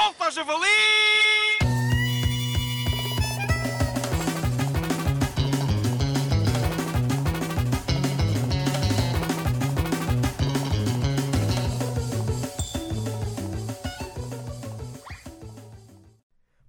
[0.00, 0.66] Solta, javali!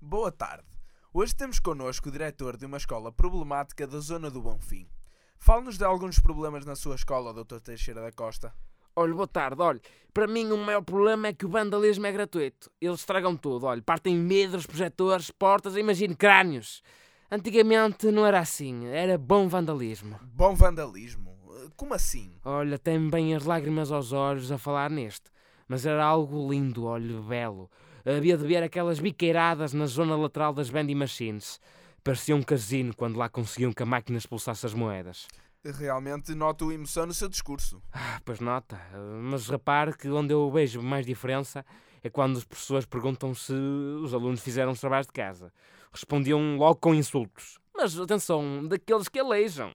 [0.01, 0.67] Boa tarde.
[1.13, 4.89] Hoje temos connosco o diretor de uma escola problemática da zona do Bonfim.
[5.37, 7.61] Fale-nos de alguns problemas na sua escola, Dr.
[7.61, 8.53] Teixeira da Costa.
[8.95, 9.81] Olha, boa tarde, olha.
[10.13, 12.69] Para mim o maior problema é que o vandalismo é gratuito.
[12.81, 13.81] Eles estragam tudo, olha.
[13.81, 16.83] Partem vidros, projetores, portas, imagine crânios.
[17.31, 20.19] Antigamente não era assim, era bom vandalismo.
[20.21, 21.31] Bom vandalismo?
[21.77, 22.33] Como assim?
[22.43, 25.31] Olha, tem bem as lágrimas aos olhos a falar neste.
[25.65, 27.71] Mas era algo lindo, olha, belo.
[28.05, 31.61] Havia de ver aquelas biqueiradas na zona lateral das vending machines.
[32.03, 35.27] Parecia um casino quando lá conseguiam que a máquina expulsasse as moedas.
[35.63, 37.81] Realmente noto emoção no seu discurso.
[37.93, 38.81] Ah, pois nota.
[39.21, 41.63] Mas repare que onde eu vejo mais diferença
[42.03, 45.53] é quando as pessoas perguntam se os alunos fizeram os trabalhos de casa.
[45.91, 47.59] Respondiam logo com insultos.
[47.75, 49.71] Mas atenção, daqueles que aleijam.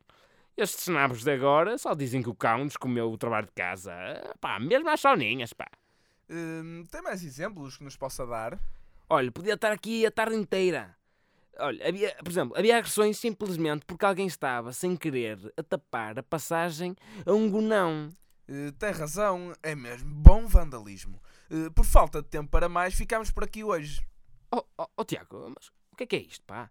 [0.56, 3.93] Estes nabos de agora só dizem que o cão nos comeu o trabalho de casa.
[4.41, 5.67] Pá, mesmo às soninhas, pá.
[6.28, 8.59] Hum, tem mais exemplos que nos possa dar?
[9.09, 10.97] Olha, podia estar aqui a tarde inteira.
[11.59, 16.23] Olha, havia, por exemplo, havia agressões simplesmente porque alguém estava, sem querer, a tapar a
[16.23, 18.09] passagem a um gonão.
[18.49, 21.21] Uh, tem razão, é mesmo bom vandalismo.
[21.51, 24.01] Uh, por falta de tempo para mais, ficamos por aqui hoje.
[24.53, 26.71] Oh, oh, oh Tiago, mas o que é que é isto, pá?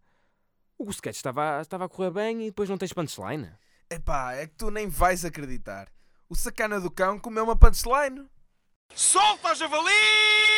[0.77, 3.51] O sketch estava, estava a correr bem e depois não tens punchline?
[3.89, 5.87] Epá, é que tu nem vais acreditar.
[6.29, 8.27] O sacana do cão comeu uma punchline.
[8.93, 10.54] Solta, javali!